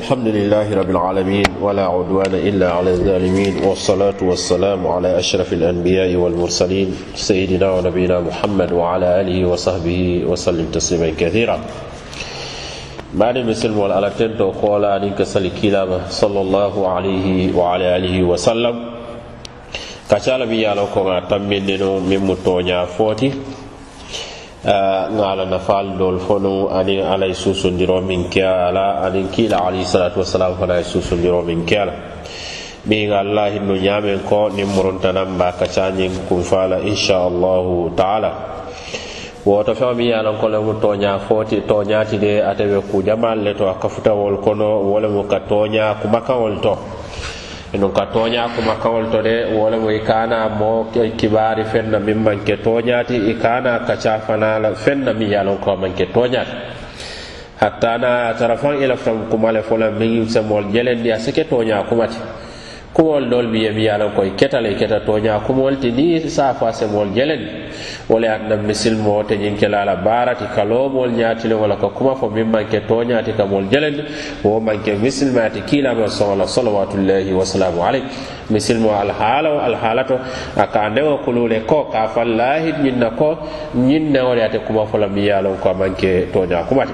الحمد 0.00 0.28
لله 0.28 0.72
رب 0.74 0.90
العالمين 0.90 1.46
ولا 1.60 1.84
عدوان 1.86 2.32
إلا 2.34 2.68
على 2.76 2.90
الظالمين 2.96 3.54
والصلاة 3.68 4.16
والسلام 4.22 4.80
على 4.88 5.18
أشرف 5.20 5.52
الأنبياء 5.52 6.16
والمرسلين 6.16 6.88
سيدنا 7.14 7.70
ونبينا 7.70 8.20
محمد 8.20 8.72
وعلى 8.72 9.20
آله 9.20 9.48
وصحبه 9.48 10.24
وسلم 10.26 10.66
تسليما 10.72 11.12
كثيرا 11.20 11.58
بعد 13.14 13.38
مسلم 13.38 13.78
والألتين 13.78 14.36
تقول 14.40 14.84
عليك 14.84 15.22
صلى 16.08 16.40
الله 16.46 16.74
عليه 16.88 17.52
وعلى 17.58 17.96
آله 17.96 18.22
وسلم 18.22 18.74
كشالبي 20.10 20.60
يالكم 20.62 21.06
أتمنى 21.08 21.78
من 22.10 22.18
متونيا 22.28 22.84
فوتي 22.84 23.32
Eh, 24.64 24.70
nga 24.70 25.34
ala 25.34 25.42
nafal 25.42 25.98
dol 25.98 26.22
fonu 26.22 26.70
ani 26.70 27.02
ala 27.02 27.26
susu 27.34 27.66
ndiro 27.74 27.98
min 28.00 28.30
kala 28.30 29.02
ani 29.02 29.26
kila 29.26 29.58
ali 29.66 29.82
salatu 29.82 30.22
wassalam 30.22 30.54
fana 30.54 30.78
susu 30.86 31.18
ndiro 31.18 31.42
min 31.42 31.66
kala 31.66 31.90
mi 32.86 33.06
ga 33.10 33.18
allah 33.26 33.50
no 33.58 33.74
nyamen 33.74 34.22
ko 34.22 34.54
ni 34.54 34.62
murunta 34.62 35.10
namba 35.10 35.50
ka 35.58 35.66
chanyi 35.66 36.06
kun 36.30 36.46
fala 36.46 36.78
insha 36.78 37.26
allah 37.26 37.90
taala 37.98 38.30
wo 39.44 39.64
to 39.66 39.74
fa 39.74 39.90
mi 39.98 40.06
yalan 40.14 40.38
ko 40.38 40.46
le 40.46 40.58
mu 40.62 40.78
to 40.78 40.94
nya 40.94 41.18
foti 41.18 41.66
to 41.66 41.82
nya 41.82 42.06
ti 42.06 42.18
de 42.22 42.38
atebe 42.38 42.86
ku 42.86 43.02
jamal 43.02 43.42
le 43.42 43.54
to 43.58 43.66
akafuta 43.66 44.14
wol 44.14 44.38
kono 44.38 44.78
wolemu 44.78 45.26
mu 45.26 45.26
ka 45.26 45.42
to 45.42 45.66
nya 45.66 45.98
ku 45.98 46.06
makawol 46.06 46.62
to 46.62 46.74
enun 47.72 47.88
ka 47.96 48.04
toña 48.12 48.52
kuma 48.54 48.76
kawol 48.76 49.08
to 49.10 49.22
de 49.22 49.48
wole 49.56 49.76
mo 49.80 49.88
i 49.90 50.00
kana 50.04 50.44
mo 50.60 50.92
kibari 50.92 51.64
fenna 51.64 51.98
min 51.98 52.20
manke 52.22 52.56
toñati 52.60 53.16
i 53.32 53.40
kana 53.40 53.80
kaca 53.86 54.18
fanala 54.26 54.74
fenna 54.76 55.12
min 55.14 55.28
yalon 55.30 55.56
ko 55.58 55.74
manke 55.76 56.06
toñati 56.12 56.52
hatta 57.60 57.96
na 57.98 58.34
tarafan 58.34 58.76
ila 58.76 58.94
fam 58.96 59.24
kuma 59.30 59.50
le 59.52 59.62
fola 59.62 59.88
min 59.90 60.28
semol 60.28 60.64
jelendi 60.70 61.10
a 61.12 61.16
seke 61.18 61.48
toña 61.48 61.82
kumati 61.88 62.20
kumol 62.94 63.28
dol 63.30 63.46
mi 63.48 63.60
yemi 63.62 63.84
yalon 63.84 64.10
koy 64.14 64.30
ketale 64.36 64.74
keta 64.76 65.00
toña 65.00 65.40
kumol 65.46 65.80
ti 65.80 65.90
ni 65.92 66.20
safa 66.28 66.72
semol 66.72 67.08
jelen 67.14 67.68
wala 68.08 68.34
an 68.34 68.48
nam 68.48 68.66
misil 68.66 68.96
mo 68.98 69.22
te 69.22 69.36
nyin 69.38 69.56
kelala 69.56 69.96
barati 69.96 70.44
kalo 70.54 70.88
mol 70.90 71.08
nyati 71.10 71.48
le 71.48 71.54
wala 71.54 71.76
ko 71.76 71.88
kuma 71.90 72.14
fo 72.14 72.28
min 72.28 72.44
manke 72.50 72.80
toña 72.86 73.22
ti 73.24 73.32
kamol 73.32 73.68
jelen 73.70 74.04
wo 74.44 74.60
manke 74.60 74.94
misil 75.00 75.32
ma 75.32 75.48
ti 75.48 75.60
kila 75.62 75.94
be 75.94 76.08
sala 76.08 76.44
salawatullahi 76.46 77.32
wa 77.32 77.44
salam 77.44 77.80
alayk 77.80 78.04
misil 78.50 78.78
mo 78.78 78.90
al 78.92 79.10
hala 79.10 79.56
al 79.64 79.74
halato 79.76 80.18
aka 80.56 80.88
ne 80.90 81.00
ko 81.00 81.18
kulule 81.24 81.64
ko 81.66 81.84
ka 81.90 82.08
fallahi 82.08 82.72
nyin 82.82 82.98
na 82.98 83.10
ko 83.10 83.38
nyin 83.74 84.12
ne 84.12 84.20
wala 84.20 84.48
te 84.50 84.58
kuma 84.66 84.84
fo 84.86 84.98
la 84.98 85.06
mi 85.08 85.24
yalon 85.24 85.56
ko 85.62 85.72
manke 85.72 86.28
toña 86.32 86.64
kuma 86.68 86.84
ti 86.84 86.92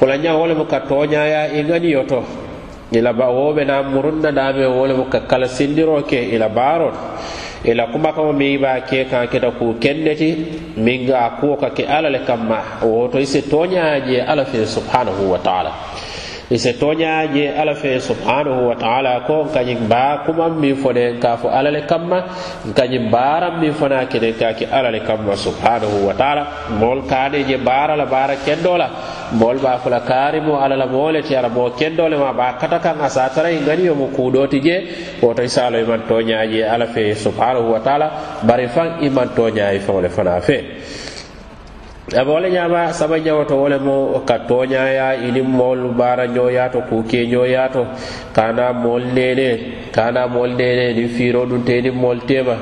wala 0.00 0.16
nyaa 0.18 0.34
wala 0.36 0.54
mo 0.54 0.64
ka 0.66 0.80
toña 0.80 1.22
ya 1.26 1.48
ingani 1.54 1.88
e 1.94 1.94
yoto 1.94 2.18
ila 2.92 3.12
ba 3.12 3.26
woɓe 3.30 3.64
na 3.66 3.82
murunnaɗame 3.82 4.66
wole 4.66 4.94
ka 5.10 5.20
kala 5.20 5.48
sindiroke 5.48 6.22
ila 6.34 6.48
baron 6.48 6.92
ila 7.64 7.86
kuma 7.90 8.12
kama 8.12 8.32
mi 8.32 8.46
yiba 8.54 8.80
ke 8.86 9.04
kan 9.10 9.26
keta 9.26 9.50
ku 9.58 9.74
kenneti 9.80 10.76
min 10.76 11.06
ga 11.06 11.30
kuwo 11.42 11.56
ka 11.56 11.70
ke 11.74 11.82
ala 11.82 12.08
le 12.10 12.20
kamma 12.24 12.62
woto 12.82 13.18
ise 13.18 13.42
toñaje 13.50 14.22
ala 14.24 14.44
fe 14.44 14.64
subhanahu 14.66 15.30
wa 15.32 15.38
taala 15.38 15.72
ise 16.50 16.78
toñaje 16.78 17.50
ala 17.58 17.74
fe 17.74 17.98
subhanahu 17.98 18.68
wa 18.70 18.74
taala 18.76 19.18
ko 19.26 19.48
kañin 19.52 19.88
ba 19.88 20.22
kuman 20.24 20.54
min 20.60 20.76
fone 20.76 21.18
ka 21.18 21.36
fo 21.42 21.48
ala 21.48 21.70
le 21.72 21.82
kamma 21.90 22.22
kañin 22.72 23.10
baran 23.10 23.58
min 23.58 23.72
fona 23.74 24.06
kenen 24.06 24.34
ka 24.38 24.52
ke 24.54 24.66
ala 24.70 24.90
le 24.94 25.00
kamma 25.00 25.34
subhanahu 25.34 26.06
wa 26.06 26.12
taala 26.14 26.46
mol 26.78 27.02
kaneje 27.08 27.58
baara 27.58 27.96
la 27.96 28.06
baara 28.06 28.36
kendola 28.46 28.78
la 28.78 28.88
bol 29.34 29.58
ba 29.58 29.78
fula 29.82 30.00
karimo 30.06 30.60
alala 30.62 30.86
mole 30.86 31.22
ti 31.22 31.34
ara 31.34 31.48
bo 31.48 31.70
kendole 31.74 32.14
ma 32.18 32.30
ba 32.32 32.54
kata 32.60 32.78
kan 32.78 33.00
asa 33.02 33.26
tarai 33.34 33.58
ngani 33.58 33.82
yo 33.86 33.94
mo 33.94 34.06
kudo 34.14 34.46
ti 34.46 34.60
je 34.60 34.76
o 35.22 35.32
to 35.34 35.42
isalo 35.42 35.78
iman 35.82 36.06
to 36.08 36.20
nyaaji 36.28 36.62
ala 36.62 36.86
fe 36.86 37.14
subhanahu 37.14 37.72
wa 37.74 37.80
taala 37.86 38.06
bari 38.46 38.68
fan 38.68 39.02
iman 39.08 39.28
to 39.36 39.48
nyaaji 39.50 39.78
fa 39.86 39.92
wala 39.98 40.08
fana 40.16 40.40
fe 40.48 40.56
abo 42.20 42.38
le 42.38 42.50
nyaama 42.54 42.92
sama 42.92 43.18
nyaawo 43.18 43.42
to 43.50 43.56
wala 43.62 43.78
mo 43.78 43.96
ka 44.28 44.38
to 44.48 44.62
nyaaya 44.72 45.16
ini 45.28 45.42
mol 45.42 45.80
bara 45.98 46.26
nyoya 46.28 46.70
to 46.70 46.80
ku 46.88 47.02
ke 47.10 47.26
nyoya 47.26 47.66
to 47.74 47.82
kana 48.36 48.72
mol 48.72 49.02
ne 49.18 49.28
ne 49.40 49.48
kana 49.96 50.26
mol 50.28 50.50
ne 50.60 50.68
ne 50.78 50.86
ni 50.98 51.08
firo 51.16 51.42
dun 51.50 51.64
te 51.66 51.80
ni 51.80 51.90
mol 51.90 52.20
tema 52.28 52.54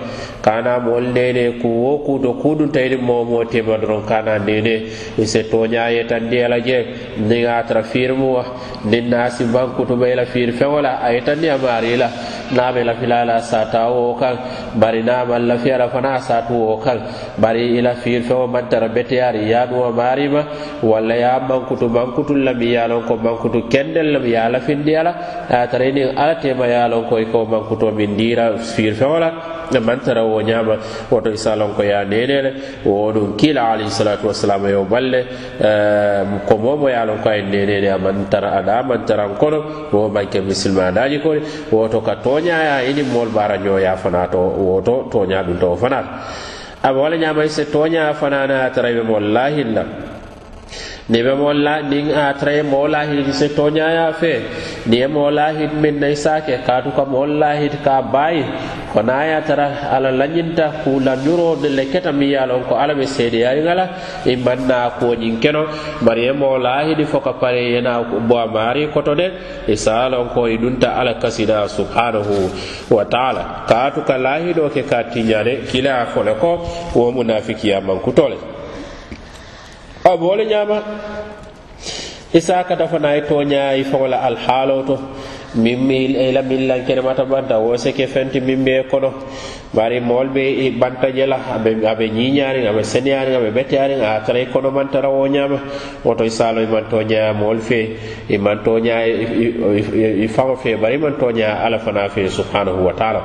kana 0.45 0.79
moolu 0.81 1.09
nene 1.13 1.57
ku 1.63 1.69
wo 1.69 1.99
kuto 2.05 2.35
kudun 2.37 2.69
tayini 2.71 2.97
momo 3.01 3.43
teba 3.45 3.79
doron 3.79 4.05
kana 4.05 4.39
nene 4.39 4.75
i 5.19 5.25
se 5.25 5.43
toñaye 5.49 6.05
tandi 6.07 6.37
ala 6.45 6.61
je 6.61 6.85
niŋ 7.17 7.45
a 7.49 7.63
tara 7.67 7.83
firimuwa 7.83 8.45
niŋ 8.85 9.07
naasi 9.09 9.45
maŋ 9.47 9.73
kutuma 9.77 10.07
i 10.09 10.15
la 10.15 10.25
firi 10.27 10.53
feŋo 10.53 10.83
la 10.83 11.01
a 11.01 11.13
ye 11.15 11.21
tandi 11.23 11.49
a 11.49 11.57
maari 11.57 11.97
la 11.97 12.09
na 12.53 12.71
be 12.73 12.85
lafila 12.85 13.25
la 13.25 13.41
sata 13.41 13.89
wo 13.89 14.13
kaŋ 14.21 14.37
bari 14.77 15.03
na 15.03 15.25
maŋ 15.25 15.47
lafiya 15.49 15.79
la 15.79 15.89
fana 15.89 16.13
a 16.21 16.21
satu 16.21 16.53
wo 16.53 16.77
kaŋ 16.77 16.99
bari 17.41 17.79
i 17.79 17.81
la 17.81 17.95
firi 17.95 18.21
feŋo 18.23 18.47
maŋ 18.47 18.69
tara 18.69 18.89
beteyaari 18.89 19.49
yaduwa 19.49 19.93
maari 19.97 20.29
ma 20.29 20.45
walla 20.83 21.15
ye 21.17 21.25
a 21.25 21.41
maŋ 21.41 21.65
kutu 21.65 21.89
maŋ 21.89 22.13
kutu 22.13 22.35
la 22.37 22.53
miŋ 22.53 22.69
ye 22.69 22.77
a 22.77 22.87
loŋ 22.89 23.03
ko 23.09 23.17
maŋ 23.17 23.37
kutu 23.41 23.65
kendeŋ 23.73 24.13
la 24.13 24.19
mi 24.19 24.29
ye 24.29 24.37
a 24.37 24.49
lafindi 24.51 24.95
a 24.95 25.03
la 25.03 25.13
a 25.49 25.63
ye 25.65 25.69
tara 25.71 25.85
i 25.89 25.93
niŋ 25.95 26.09
alla 26.17 26.35
tema 26.37 26.67
ye 26.67 26.77
a 26.77 26.89
loŋ 26.93 27.09
ko 27.09 27.19
i 27.19 27.27
ko 27.33 27.45
maŋ 27.49 27.63
kuto 27.69 27.91
miŋ 27.97 28.13
dira 28.19 28.45
firi 28.59 28.93
feŋo 28.95 29.19
la 29.19 29.31
maŋ 29.81 29.99
tara 30.05 30.21
wo 30.23 30.34
wo 30.35 30.41
ñaama 30.43 30.77
woto 31.11 31.31
isalonko 31.31 31.85
ya 31.85 32.05
nenene 32.05 32.53
wo 32.85 33.13
ɗum 33.13 33.37
kiila 33.37 33.73
alayhisalatu 33.73 34.27
wasalam 34.27 34.69
yo 34.69 34.85
balle 34.85 35.27
eh, 35.63 36.23
ko 36.49 36.59
momo 36.59 36.89
ya 36.91 37.05
lonko 37.05 37.29
ay 37.29 37.43
nenene 37.43 37.89
amantara 37.91 38.51
aɗa 38.59 38.83
mantaran 38.83 39.39
kono 39.39 39.89
wo 39.93 40.09
manke 40.09 40.41
musilma 40.41 40.91
daji 40.93 41.21
kori 41.21 41.41
woto 41.71 42.01
ka 42.01 42.17
toñaya 42.23 42.83
ini 42.91 43.03
mol 43.03 43.29
bara 43.29 43.57
ñoya 43.59 43.97
fana 43.97 44.27
to 44.29 44.39
woto 44.39 45.09
toña 45.13 45.43
ɗum 45.43 45.59
tawo 45.61 45.77
fanata 45.77 46.09
aɓa 46.83 46.99
wala 47.01 47.17
ñamay 47.17 47.49
se 47.49 47.65
toña 47.71 48.13
fanana 48.15 48.67
a 48.67 48.71
tara 48.71 48.89
wemol 48.91 49.23
lahinna 49.25 49.85
ni 51.09 51.23
wemol 51.23 51.55
la 51.57 51.83
ɗin 51.83 52.11
a 52.13 52.35
tara 52.39 52.53
e 52.59 52.63
mo 52.63 52.89
lahinni 52.89 53.33
se 53.33 53.49
toñaya 53.55 54.13
fee 54.19 54.43
niyemo 54.87 55.31
lahit 55.33 55.73
min 55.73 55.97
nay 56.01 56.13
sake 56.17 56.61
kaatu 56.67 56.93
kam 56.93 57.15
on 57.17 57.41
lahit 57.41 57.73
ka 57.81 58.05
baayi 58.05 58.45
ko 58.93 59.01
naya 59.01 59.41
tara 59.41 59.73
ala 59.97 60.13
lañinta 60.13 60.85
kulañuro 60.85 61.57
ne 61.65 61.69
leketa 61.73 62.13
mi 62.13 62.29
yalon 62.37 62.65
ko 62.69 62.77
ala 62.77 62.93
ɓe 62.95 63.07
seediyayi 63.09 63.63
ngala 63.65 63.85
i 64.29 64.37
manna 64.37 64.91
koñin 65.01 65.41
keno 65.41 65.65
bar 66.05 66.19
yemo 66.19 66.59
lahidi 66.59 67.05
foka 67.09 67.33
pare 67.41 67.63
yena 67.75 68.05
boamari 68.29 68.93
koto 68.93 69.15
de 69.15 69.27
i 69.69 69.77
salon 69.77 70.29
ko 70.37 70.45
i 70.49 70.59
ɗunta 70.61 70.93
ala 71.01 71.15
kasina 71.17 71.65
subhanahu 71.69 72.51
wa 72.93 73.05
taala 73.09 73.65
kaatu 73.69 74.05
ka 74.05 74.19
lahiɗo 74.21 74.69
ke 74.69 74.83
ka 74.85 75.03
tiñane 75.09 75.65
kila 75.69 76.07
fole 76.13 76.35
ko 76.41 76.61
womunafikiya 76.95 77.81
mankutole 77.81 78.37
a 80.05 80.13
boole 80.17 80.45
ñama 80.45 80.77
isaka 82.35 82.75
dafanayi 82.77 83.21
toñayi 83.29 83.85
fola 83.91 84.17
alhaalo 84.29 84.77
to 84.89 84.97
mimi 85.55 85.97
ila 86.07 86.41
e 86.43 86.47
millan 86.51 86.81
kenemata 86.87 87.25
banta 87.33 87.57
wo 87.65 87.73
seke 87.83 88.07
fenti 88.15 88.39
mimmi 88.49 88.71
e 88.81 88.83
kono 88.91 89.11
bari 89.75 89.99
mol 89.99 90.29
be 90.31 90.71
banta 90.79 91.11
jela 91.13 91.37
abe 91.53 91.75
abe 91.85 92.07
ñiñaariŋ 92.09 92.65
abe 92.71 92.83
senyari 92.85 93.35
abe 93.35 93.51
betyari 93.51 93.99
a 94.01 94.23
tara 94.25 94.39
i 94.39 94.47
kono 94.49 94.71
mantara 94.71 95.09
wo 95.11 95.27
ñaama 95.27 95.59
woto 96.03 96.23
i 96.23 96.31
e 96.31 96.31
i 96.31 96.67
manto 96.71 97.03
ñaya 97.03 97.33
mool 97.35 97.59
fe 97.59 97.97
e 98.29 98.39
manto 98.39 98.79
ñaya 98.79 99.05
e 99.05 100.29
faŋo 100.29 100.55
fe 100.55 100.77
bari 100.77 100.95
i 100.95 100.99
manto 100.99 101.27
ñaya 101.31 101.65
ala 101.67 101.79
fana 101.79 102.09
fe 102.09 102.29
subhanahu 102.29 102.87
wa 102.87 102.93
taala 102.95 103.21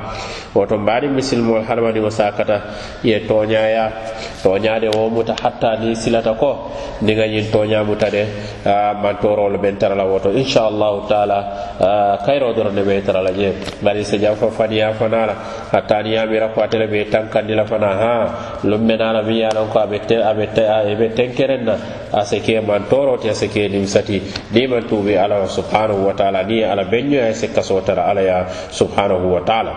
woto 0.52 0.76
bari 0.78 1.08
misil 1.08 1.38
mol 1.40 1.62
hadamadiŋo 1.62 2.04
wa 2.10 2.10
sakata 2.10 2.58
ye 3.04 3.20
tonya 3.28 3.60
ya 3.70 3.84
tonya 4.42 4.78
de 4.80 4.88
o 4.90 5.08
muta 5.08 5.34
hatta 5.40 5.78
ni 5.78 5.94
silata 5.94 6.34
ko 6.34 6.72
niŋa 7.00 7.26
ñiŋ 7.30 7.50
tonya 7.52 7.84
muta 7.84 8.10
de 8.10 8.26
a 8.66 8.98
rol 9.22 9.56
ben 9.58 9.76
tara 9.78 9.94
la 9.94 10.02
woto 10.04 10.30
inchallahu 10.34 11.06
taala 11.06 12.18
kayiro 12.26 12.52
doro 12.52 12.70
ne 12.74 12.82
be 12.82 12.98
tara 13.06 13.22
la 13.22 13.30
je 13.30 13.54
bari 13.80 14.02
se 14.02 14.18
jafo 14.18 14.50
fadiya 14.50 14.92
fana 14.98 15.26
la 15.30 15.34
hatta 15.70 16.02
niyaame 16.02 16.39
bera 16.40 16.54
ko 16.56 16.62
atele 16.62 16.88
be 16.90 17.04
tankandila 17.10 17.68
fana 17.68 17.88
ha 17.88 18.58
lummena 18.64 19.12
la 19.12 19.22
miŋ 19.22 19.36
ye 19.36 19.44
a 19.46 19.54
loŋ 19.54 19.68
ko 19.72 19.78
a 19.80 19.86
be 19.86 21.08
tenkeren 21.14 21.64
na 21.64 21.74
ase 22.12 22.40
ke 22.40 22.60
man 22.66 22.86
toro 22.88 23.16
te 23.16 23.28
ase 23.28 23.48
ke 23.48 23.68
nimsati 23.68 24.22
niŋ 24.52 24.68
maŋ 24.70 24.88
tuubi 24.88 25.16
ala 25.18 25.46
subhanahu 25.46 26.06
wa 26.06 26.12
taala 26.14 26.42
ni 26.44 26.62
ala 26.64 26.84
benyo 26.84 27.20
ase 27.20 27.48
kaso 27.54 27.80
tara 27.84 28.02
ala 28.08 28.20
ya 28.22 28.48
subhanahu 28.70 29.32
wa 29.32 29.40
taala 29.44 29.72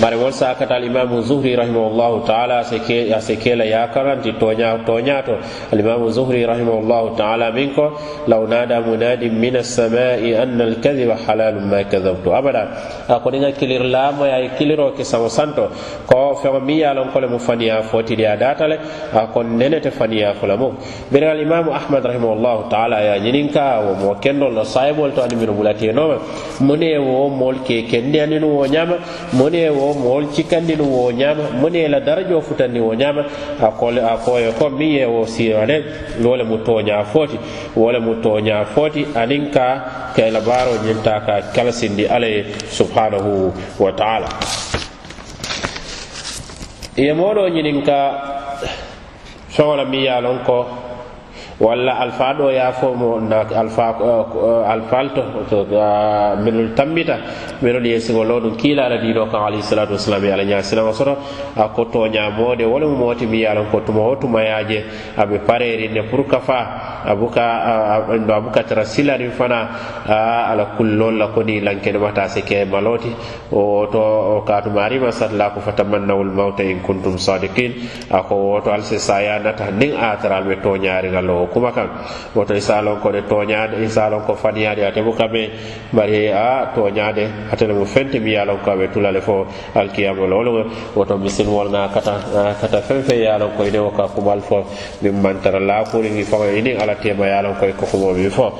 bari 0.00 0.16
won 0.16 0.30
sakatal 0.32 0.80
imamu 0.80 1.20
zuhri 1.30 1.52
rahimahullahu 1.60 2.24
taala 2.28 2.60
a 2.64 3.20
se 3.26 3.34
kela 3.42 3.64
yakaranti 3.74 4.30
toña 4.42 4.68
toñato 4.88 5.34
alimamu 5.72 6.06
zuhri 6.18 6.40
rahimahullahu 6.50 7.08
taala 7.20 7.46
min 7.56 7.68
ko 7.76 7.86
law 8.32 8.40
nada 8.52 8.78
munadin 8.86 9.34
min 9.42 9.56
assamai 9.62 10.30
anna 10.44 10.62
alkadiba 10.72 11.16
halalu 11.24 11.60
ma 11.72 11.80
kadabtu 11.92 12.32
abada 12.38 12.62
a 13.16 13.20
koɗin 13.24 13.44
a 13.48 13.52
kilir 13.58 13.84
lamo 13.96 14.24
ya 14.32 14.38
kiliro 14.58 14.88
ke 14.96 15.04
sawo 15.10 15.28
santo 15.36 15.66
ko 16.10 16.18
fewo 16.40 16.60
mi 16.68 16.76
yalonkole 16.84 17.28
mu 17.34 17.40
faniya 17.48 17.82
fotidi 17.90 18.24
a 18.32 18.36
datale 18.44 18.76
a 19.20 19.26
kon 19.34 19.52
nenete 19.60 19.90
faniya 19.98 20.32
fula 20.40 20.56
mum 20.62 20.78
bira 21.12 21.28
alimamu 21.36 21.74
ahmad 21.80 22.02
rahimahullahu 22.12 22.66
taala 22.72 23.02
ya 23.08 23.14
ñininka 23.26 23.66
wo 23.88 23.92
mo 24.02 24.14
kendol 24.24 24.54
no 24.60 24.64
sayibol 24.74 25.12
to 25.18 25.20
animino 25.26 25.52
bulatenoma 25.60 26.16
mone 26.70 26.90
wo 27.10 27.20
mol 27.42 27.56
ke 27.68 27.78
kendi 27.92 28.18
anino 28.24 28.48
wo 28.56 28.64
ñama 28.78 28.96
mone 29.42 29.62
wo 29.76 29.86
wo 29.90 29.94
mool 29.94 30.26
cikandinu 30.34 30.84
wo 30.92 31.10
ñama 31.12 31.50
mu 31.60 31.68
ne 31.70 31.88
la 31.88 32.00
darajo 32.00 32.40
futandi 32.40 32.80
wo 32.80 32.94
ñama 32.94 33.24
a 33.60 33.70
koye 34.18 34.52
ko 34.58 34.70
mi 34.70 34.94
ye 34.94 35.04
wo 35.06 35.24
ne 35.66 35.82
wo 36.22 36.36
le 36.36 36.44
mu 36.44 36.56
toña 36.58 37.02
foti 37.04 37.38
wo 37.74 37.90
le 37.90 37.98
mu 37.98 38.14
toña 38.22 38.64
foti 38.64 39.06
aniŋ 39.14 39.50
ka 39.52 39.66
kayla 40.16 40.40
baaro 40.40 40.74
ñinta 40.86 41.20
ka 41.26 41.40
kalasindi 41.54 42.06
alla 42.06 42.26
ye 42.26 42.44
subhanahu 42.70 43.52
wa 43.80 43.92
taala 43.92 44.28
ye 46.96 47.12
moo 47.12 47.32
ñininka 47.34 47.50
ñinin 47.54 47.82
ka 47.82 47.98
feŋo 49.48 49.76
la 49.76 49.84
mi 49.84 50.02
ye 50.04 50.08
a 50.10 50.20
lon 50.20 50.38
ko 50.46 50.66
walla 51.60 51.92
alfa 52.00 52.32
ɗo 52.38 52.50
yaafomo 52.52 53.16
alfa 53.16 53.94
alfal 54.68 55.06
to 55.14 55.22
minol 56.42 56.72
tambita 56.74 57.18
minol 57.62 57.84
yeesigol 57.86 58.30
o 58.32 58.40
ɗum 58.40 58.56
kiilala 58.56 58.96
ɗiɗo 58.96 59.28
kan 59.30 59.42
alayhisalatu 59.52 59.92
wasalam 59.92 60.24
ala 60.32 60.44
ñasilama 60.44 60.92
soto 60.96 61.16
akko 61.56 61.84
toñamode 61.92 62.64
wole 62.66 62.86
mo 62.88 62.96
moti 62.96 63.26
mbiya 63.26 63.54
lan 63.54 63.66
ko 63.70 63.80
tuma 63.84 64.00
o 64.00 64.16
tumayaje 64.16 64.84
aɓe 65.18 65.38
pareri 65.46 65.88
ne 65.92 66.02
pour 66.08 66.26
kafa 66.26 67.04
abuka 67.04 67.44
ɗo 68.24 68.32
abuka 68.34 68.62
tara 68.64 68.84
silarin 68.86 69.30
fana 69.36 69.68
ala 70.08 70.64
kullol 70.78 71.18
la 71.18 71.26
koni 71.28 71.60
lankene 71.60 71.98
mata 72.00 72.26
si 72.28 72.40
ke 72.40 72.64
maloti 72.64 73.12
o 73.52 73.84
to 73.92 74.00
katuma 74.48 74.84
arima 74.88 75.12
satla 75.12 75.50
ko 75.52 75.60
fatamannawol 75.60 76.32
mawta 76.32 76.62
in 76.64 76.80
kuntum 76.80 77.18
sadiqin 77.20 77.74
ako 78.10 78.34
woto 78.48 78.72
alsi 78.72 78.96
sa 78.98 79.20
ya 79.20 79.38
nata 79.38 79.68
nin 79.70 79.92
atara 79.92 80.40
ɓe 80.40 80.56
toñaringal 80.64 81.28
o 81.28 81.49
kumakan 81.52 81.88
woto 82.34 82.54
i 82.54 82.60
salon 82.60 82.98
ko 83.02 83.10
de 83.10 83.22
toñade 83.22 83.82
i 83.82 83.88
salon 83.88 84.22
ko 84.26 84.34
faniyade 84.34 84.86
ate 84.86 85.02
mu 85.02 85.12
kame 85.14 85.50
bari 85.92 86.28
a 86.30 86.72
toñade 86.74 87.50
atele 87.50 87.72
mu 87.72 87.84
fente 87.84 88.18
mi 88.18 88.32
yalon 88.32 88.58
ko 88.64 88.70
aɓe 88.72 88.88
tulale 88.92 89.20
fo 89.20 89.46
alkiyamo 89.74 90.26
lolo 90.26 90.64
woto 90.94 91.18
misilmol 91.18 91.68
na 91.70 91.88
kata 91.88 92.14
kata 92.60 92.80
fen 92.82 93.02
fe 93.02 93.14
yalon 93.22 93.50
ko 93.56 93.64
ine 93.66 93.78
wo 93.82 93.90
ka 93.90 94.06
kumal 94.08 94.40
fo 94.40 94.64
min 95.02 95.12
mantara 95.20 95.58
la 95.58 95.82
lakuri 95.82 96.10
ni 96.10 96.22
fawa 96.22 96.46
ini 96.46 96.74
ala 96.78 96.94
tema 96.94 97.26
yalon 97.26 97.54
ko 97.58 97.66
ko 97.78 97.86
kumo 97.86 98.14
bi 98.14 98.28
fo 98.30 98.50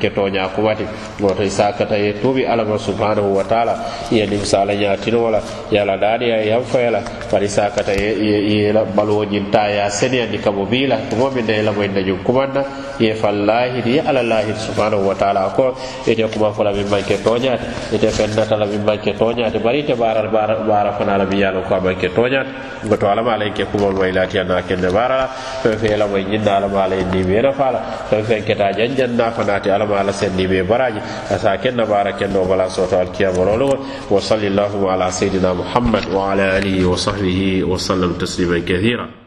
ke 0.00 0.10
toña 0.12 0.48
kumati 0.50 0.86
woto 1.20 1.42
i 1.42 1.48
sakata 1.50 1.96
ye 1.96 2.14
tubi 2.20 2.44
alama 2.46 2.76
subhanahu 2.78 3.34
wa 3.38 3.44
taala 3.44 3.76
ya 4.10 4.26
dim 4.26 4.44
sala 4.44 4.72
ya 4.74 4.80
ya 4.82 4.90
ñatinola 4.98 5.38
yala 5.70 5.94
daɗiya 5.96 6.42
yan 6.44 6.62
foyala 6.66 6.98
bari 7.30 7.46
sakata 7.48 7.92
ye 7.94 8.66
yela 8.66 8.82
baluwo 8.84 9.22
ñinta 9.24 9.70
ya 9.70 9.86
seniyandi 9.88 10.38
kamo 10.42 10.66
bila 10.66 10.96
tumo 11.08 11.30
min 11.30 11.46
da 11.46 11.52
yela 11.54 11.70
moyinda 11.72 12.00
ñun 12.02 12.18
kumanda 12.32 12.64
ye 12.98 13.14
fallahidi 13.14 13.96
ye 13.96 14.00
ala 14.00 14.22
lahidi 14.24 14.56
subhanahu 14.58 15.04
wa 15.08 15.12
taala 15.14 15.52
ko 15.52 15.76
ite 16.08 16.24
kuma 16.32 16.48
fola 16.52 16.72
min 16.72 16.88
manke 16.88 17.20
toñaate 17.20 17.92
ite 17.92 18.08
fennatala 18.10 18.64
min 18.66 18.80
manke 18.80 19.12
toñaate 19.14 19.60
bari 19.60 19.80
ite 19.84 19.92
baara 19.96 20.28
baara 20.64 20.92
fana 20.96 21.18
la 21.20 21.24
min 21.24 21.38
ye 21.38 21.50
lon 21.52 21.62
ko 21.68 21.74
a 21.76 21.80
manke 21.80 22.08
toñaate 22.08 22.88
goto 22.88 23.06
alama 23.10 23.34
alayi 23.36 23.52
ke 23.52 23.64
kuma 23.72 23.92
maylati 23.92 24.38
ana 24.38 24.62
kenne 24.62 24.90
baara 24.90 25.16
la 25.20 25.28
fen 25.62 25.76
fe 25.78 25.88
elamo 25.94 26.16
e 26.16 26.24
ñinna 26.24 26.56
alama 26.56 26.84
alayi 26.84 27.04
ndime 27.04 27.42
nafa 27.42 27.70
la 27.72 27.80
fen 28.08 28.24
fen 28.24 28.42
keta 28.44 28.72
janjanna 28.72 29.30
fanaate 29.32 29.68
alama 29.72 30.00
ala 30.00 30.12
sen 30.12 30.32
ndime 30.32 30.62
baraji 30.64 31.00
asa 31.30 31.58
kenna 31.58 31.84
baara 31.86 32.12
kenno 32.12 32.44
bala 32.44 32.68
soto 32.68 32.96
alkiyamarologol 32.98 33.78
wa 34.10 34.20
salli 34.20 34.48
llahuma 34.50 34.92
ala 34.94 35.10
seydina 35.10 35.54
muhammad 35.54 36.06
wa 36.14 36.32
ala 36.32 36.52
alihi 36.56 36.84
wa 36.84 36.96
sahbihi 36.96 37.62
wa 37.62 37.76
sallam 37.78 38.16
taslima 38.18 38.54
كثيرا 38.62 39.21